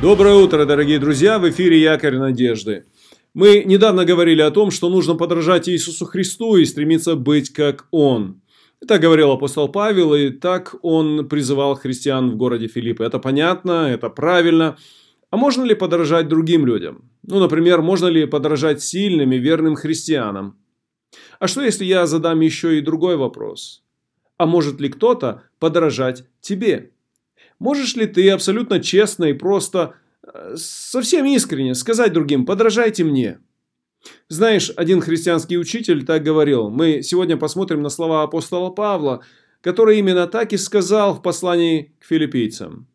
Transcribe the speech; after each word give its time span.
Доброе 0.00 0.34
утро, 0.34 0.64
дорогие 0.64 1.00
друзья! 1.00 1.40
В 1.40 1.50
эфире 1.50 1.80
Якорь 1.80 2.18
Надежды. 2.18 2.84
Мы 3.34 3.64
недавно 3.64 4.04
говорили 4.04 4.40
о 4.40 4.52
том, 4.52 4.70
что 4.70 4.88
нужно 4.88 5.16
подражать 5.16 5.68
Иисусу 5.68 6.06
Христу 6.06 6.56
и 6.56 6.64
стремиться 6.66 7.16
быть 7.16 7.52
как 7.52 7.88
Он. 7.90 8.40
Так 8.86 9.00
говорил 9.00 9.32
апостол 9.32 9.68
Павел, 9.68 10.14
и 10.14 10.30
так 10.30 10.76
он 10.82 11.28
призывал 11.28 11.74
христиан 11.74 12.30
в 12.30 12.36
городе 12.36 12.68
Филиппы. 12.68 13.02
Это 13.02 13.18
понятно, 13.18 13.88
это 13.90 14.08
правильно. 14.08 14.76
А 15.30 15.36
можно 15.36 15.64
ли 15.64 15.74
подражать 15.74 16.28
другим 16.28 16.64
людям? 16.64 17.10
Ну, 17.24 17.40
например, 17.40 17.82
можно 17.82 18.06
ли 18.06 18.24
подражать 18.24 18.80
сильным 18.80 19.32
и 19.32 19.38
верным 19.38 19.74
христианам? 19.74 20.56
А 21.40 21.48
что, 21.48 21.60
если 21.60 21.84
я 21.84 22.06
задам 22.06 22.38
еще 22.38 22.78
и 22.78 22.82
другой 22.82 23.16
вопрос? 23.16 23.82
А 24.36 24.46
может 24.46 24.80
ли 24.80 24.90
кто-то 24.90 25.42
подражать 25.58 26.22
тебе? 26.40 26.92
Можешь 27.58 27.96
ли 27.96 28.06
ты 28.06 28.30
абсолютно 28.30 28.80
честно 28.80 29.24
и 29.24 29.32
просто, 29.32 29.94
э, 30.22 30.54
совсем 30.56 31.26
искренне 31.26 31.74
сказать 31.74 32.12
другим 32.12 32.46
«подражайте 32.46 33.04
мне»? 33.04 33.38
Знаешь, 34.28 34.70
один 34.76 35.00
христианский 35.00 35.58
учитель 35.58 36.04
так 36.04 36.22
говорил. 36.22 36.70
Мы 36.70 37.02
сегодня 37.02 37.36
посмотрим 37.36 37.82
на 37.82 37.88
слова 37.88 38.22
апостола 38.22 38.70
Павла, 38.70 39.24
который 39.60 39.98
именно 39.98 40.26
так 40.26 40.52
и 40.52 40.56
сказал 40.56 41.14
в 41.14 41.22
послании 41.22 41.94
к 41.98 42.04
филиппийцам. 42.04 42.86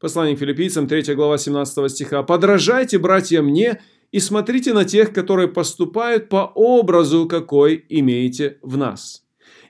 Послание 0.00 0.34
к 0.34 0.38
филиппийцам, 0.38 0.88
3 0.88 1.14
глава 1.14 1.38
17 1.38 1.90
стиха. 1.90 2.22
«Подражайте, 2.22 2.98
братья, 2.98 3.42
мне 3.42 3.80
и 4.10 4.20
смотрите 4.20 4.72
на 4.72 4.84
тех, 4.84 5.12
которые 5.12 5.48
поступают 5.48 6.28
по 6.28 6.50
образу, 6.54 7.26
какой 7.28 7.84
имеете 7.88 8.58
в 8.62 8.76
нас». 8.76 9.22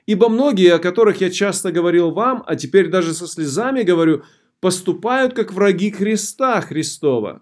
Ибо 0.05 0.29
многие, 0.29 0.73
о 0.73 0.79
которых 0.79 1.21
я 1.21 1.29
часто 1.29 1.71
говорил 1.71 2.11
вам, 2.11 2.43
а 2.45 2.55
теперь 2.55 2.89
даже 2.89 3.13
со 3.13 3.27
слезами 3.27 3.83
говорю, 3.83 4.23
поступают 4.59 5.33
как 5.33 5.53
враги 5.53 5.91
Христа 5.91 6.61
Христова. 6.61 7.41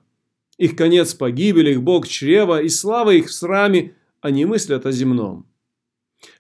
Их 0.58 0.76
конец 0.76 1.14
погибель, 1.14 1.70
их 1.70 1.82
Бог 1.82 2.08
чрева, 2.08 2.62
и 2.62 2.70
слава 2.70 3.12
их 3.12 3.28
в 3.28 3.34
сраме, 3.34 3.96
они 4.22 4.46
мыслят 4.46 4.86
о 4.86 4.92
земном. 4.92 5.48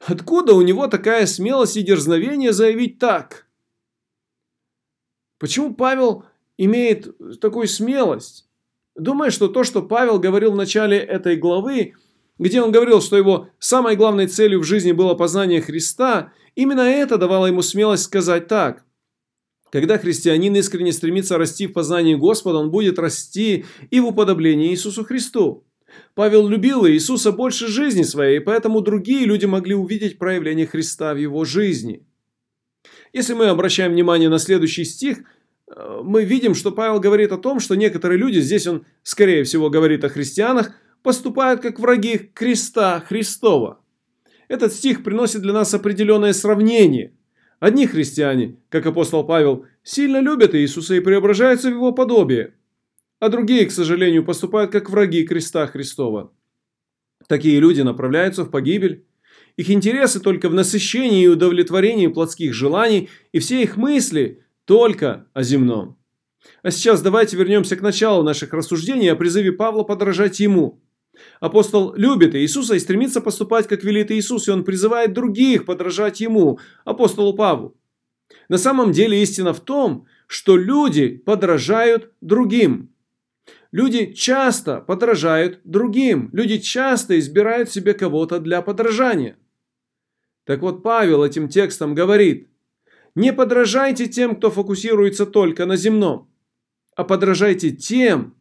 Откуда 0.05 0.53
у 0.53 0.61
него 0.61 0.87
такая 0.87 1.25
смелость 1.25 1.77
и 1.77 1.81
дерзновение 1.81 2.53
заявить 2.53 2.99
так? 2.99 3.47
Почему 5.39 5.73
Павел 5.73 6.25
имеет 6.57 7.17
такую 7.39 7.67
смелость? 7.67 8.47
Думаю, 8.95 9.31
что 9.31 9.47
то, 9.47 9.63
что 9.63 9.81
Павел 9.81 10.19
говорил 10.19 10.51
в 10.51 10.55
начале 10.55 10.99
этой 10.99 11.35
главы, 11.35 11.95
где 12.41 12.59
он 12.59 12.71
говорил, 12.71 13.01
что 13.01 13.15
его 13.15 13.49
самой 13.59 13.95
главной 13.95 14.25
целью 14.25 14.61
в 14.61 14.63
жизни 14.63 14.93
было 14.93 15.13
познание 15.13 15.61
Христа, 15.61 16.33
именно 16.55 16.81
это 16.81 17.19
давало 17.19 17.45
ему 17.45 17.61
смелость 17.61 18.03
сказать 18.03 18.47
так. 18.47 18.83
Когда 19.71 19.99
христианин 19.99 20.55
искренне 20.55 20.91
стремится 20.91 21.37
расти 21.37 21.67
в 21.67 21.73
познании 21.73 22.15
Господа, 22.15 22.57
он 22.57 22.71
будет 22.71 22.97
расти 22.97 23.65
и 23.91 23.99
в 23.99 24.07
уподоблении 24.07 24.71
Иисусу 24.71 25.05
Христу. 25.05 25.65
Павел 26.15 26.47
любил 26.47 26.87
Иисуса 26.87 27.31
больше 27.31 27.67
жизни 27.67 28.01
своей, 28.01 28.39
поэтому 28.39 28.81
другие 28.81 29.25
люди 29.25 29.45
могли 29.45 29.75
увидеть 29.75 30.17
проявление 30.17 30.65
Христа 30.65 31.13
в 31.13 31.17
его 31.17 31.45
жизни. 31.45 32.07
Если 33.13 33.35
мы 33.35 33.47
обращаем 33.47 33.91
внимание 33.91 34.29
на 34.29 34.39
следующий 34.39 34.83
стих, 34.83 35.19
э, 35.67 36.01
мы 36.03 36.23
видим, 36.23 36.55
что 36.55 36.71
Павел 36.71 36.99
говорит 36.99 37.31
о 37.33 37.37
том, 37.37 37.59
что 37.59 37.75
некоторые 37.75 38.17
люди, 38.17 38.39
здесь 38.39 38.65
он, 38.65 38.85
скорее 39.03 39.43
всего, 39.43 39.69
говорит 39.69 40.03
о 40.03 40.09
христианах, 40.09 40.71
поступают 41.03 41.61
как 41.61 41.79
враги 41.79 42.17
креста 42.17 42.99
Христова. 42.99 43.79
Этот 44.47 44.73
стих 44.73 45.03
приносит 45.03 45.41
для 45.41 45.53
нас 45.53 45.73
определенное 45.73 46.33
сравнение. 46.33 47.13
Одни 47.59 47.85
христиане, 47.85 48.57
как 48.69 48.85
апостол 48.85 49.23
Павел, 49.23 49.65
сильно 49.83 50.19
любят 50.19 50.55
Иисуса 50.55 50.95
и 50.95 50.99
преображаются 50.99 51.69
в 51.69 51.73
его 51.73 51.91
подобие, 51.91 52.55
а 53.19 53.29
другие, 53.29 53.65
к 53.67 53.71
сожалению, 53.71 54.25
поступают 54.25 54.71
как 54.71 54.89
враги 54.89 55.23
креста 55.25 55.67
Христова. 55.67 56.33
Такие 57.27 57.59
люди 57.59 57.81
направляются 57.81 58.43
в 58.43 58.49
погибель. 58.49 59.05
Их 59.57 59.69
интересы 59.69 60.19
только 60.19 60.49
в 60.49 60.53
насыщении 60.53 61.23
и 61.23 61.27
удовлетворении 61.27 62.07
плотских 62.07 62.53
желаний, 62.53 63.09
и 63.31 63.39
все 63.39 63.61
их 63.61 63.77
мысли 63.77 64.43
только 64.65 65.27
о 65.33 65.43
земном. 65.43 65.97
А 66.63 66.71
сейчас 66.71 67.01
давайте 67.01 67.37
вернемся 67.37 67.75
к 67.75 67.81
началу 67.81 68.23
наших 68.23 68.53
рассуждений 68.53 69.11
о 69.11 69.15
призыве 69.15 69.51
Павла 69.51 69.83
подражать 69.83 70.39
ему. 70.39 70.81
Апостол 71.39 71.93
любит 71.95 72.35
Иисуса 72.35 72.75
и 72.75 72.79
стремится 72.79 73.21
поступать, 73.21 73.67
как 73.67 73.83
велит 73.83 74.11
Иисус, 74.11 74.47
и 74.47 74.51
он 74.51 74.63
призывает 74.63 75.13
других 75.13 75.65
подражать 75.65 76.21
ему, 76.21 76.59
апостолу 76.85 77.33
Павлу. 77.33 77.77
На 78.49 78.57
самом 78.57 78.91
деле 78.91 79.21
истина 79.21 79.53
в 79.53 79.59
том, 79.59 80.05
что 80.27 80.55
люди 80.55 81.09
подражают 81.09 82.11
другим. 82.21 82.93
Люди 83.71 84.13
часто 84.13 84.81
подражают 84.81 85.59
другим. 85.63 86.29
Люди 86.33 86.57
часто 86.57 87.17
избирают 87.19 87.71
себе 87.71 87.93
кого-то 87.93 88.39
для 88.39 88.61
подражания. 88.61 89.37
Так 90.45 90.61
вот, 90.61 90.83
Павел 90.83 91.23
этим 91.23 91.47
текстом 91.47 91.93
говорит, 91.93 92.49
не 93.15 93.33
подражайте 93.33 94.07
тем, 94.07 94.35
кто 94.35 94.49
фокусируется 94.51 95.25
только 95.25 95.65
на 95.65 95.75
земном, 95.75 96.29
а 96.95 97.03
подражайте 97.03 97.71
тем, 97.71 98.35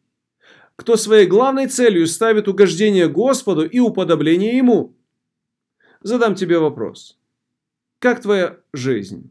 кто 0.80 0.96
своей 0.96 1.26
главной 1.26 1.66
целью 1.66 2.06
ставит 2.06 2.48
угождение 2.48 3.06
Господу 3.06 3.66
и 3.66 3.78
уподобление 3.80 4.56
Ему. 4.56 4.96
Задам 6.00 6.34
тебе 6.34 6.58
вопрос. 6.58 7.18
Как 7.98 8.22
твоя 8.22 8.58
жизнь? 8.72 9.30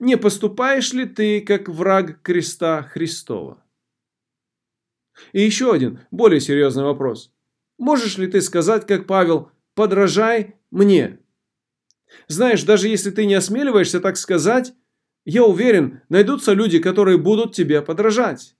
Не 0.00 0.16
поступаешь 0.16 0.92
ли 0.92 1.06
ты 1.06 1.40
как 1.40 1.68
враг 1.68 2.20
креста 2.22 2.82
Христова? 2.82 3.62
И 5.32 5.42
еще 5.42 5.72
один, 5.72 6.00
более 6.10 6.40
серьезный 6.40 6.82
вопрос. 6.82 7.32
Можешь 7.78 8.18
ли 8.18 8.26
ты 8.26 8.40
сказать, 8.40 8.88
как 8.88 9.06
Павел, 9.06 9.52
подражай 9.76 10.56
мне? 10.72 11.20
Знаешь, 12.26 12.64
даже 12.64 12.88
если 12.88 13.12
ты 13.12 13.26
не 13.26 13.34
осмеливаешься 13.34 14.00
так 14.00 14.16
сказать, 14.16 14.74
я 15.24 15.44
уверен, 15.44 16.00
найдутся 16.08 16.52
люди, 16.52 16.80
которые 16.80 17.16
будут 17.16 17.54
тебе 17.54 17.80
подражать. 17.80 18.56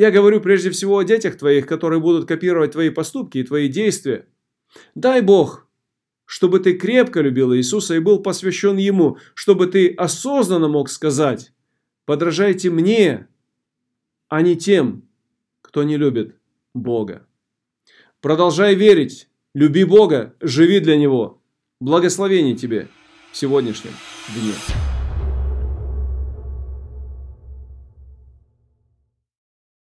Я 0.00 0.10
говорю 0.10 0.40
прежде 0.40 0.70
всего 0.70 0.96
о 0.96 1.04
детях 1.04 1.36
твоих, 1.36 1.66
которые 1.66 2.00
будут 2.00 2.26
копировать 2.26 2.72
твои 2.72 2.88
поступки 2.88 3.36
и 3.36 3.42
твои 3.42 3.68
действия. 3.68 4.26
Дай 4.94 5.20
Бог, 5.20 5.68
чтобы 6.24 6.60
ты 6.60 6.72
крепко 6.72 7.20
любил 7.20 7.54
Иисуса 7.54 7.96
и 7.96 7.98
был 7.98 8.22
посвящен 8.22 8.78
Ему, 8.78 9.18
чтобы 9.34 9.66
ты 9.66 9.92
осознанно 9.92 10.68
мог 10.68 10.88
сказать, 10.88 11.52
подражайте 12.06 12.70
мне, 12.70 13.28
а 14.30 14.40
не 14.40 14.56
тем, 14.56 15.06
кто 15.60 15.82
не 15.82 15.98
любит 15.98 16.34
Бога. 16.72 17.26
Продолжай 18.22 18.74
верить, 18.74 19.28
люби 19.52 19.84
Бога, 19.84 20.34
живи 20.40 20.80
для 20.80 20.96
Него. 20.96 21.42
Благословений 21.78 22.56
тебе 22.56 22.88
в 23.32 23.36
сегодняшнем 23.36 23.92
дне. 24.34 24.54